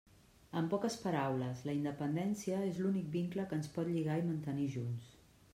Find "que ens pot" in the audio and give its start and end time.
3.53-3.93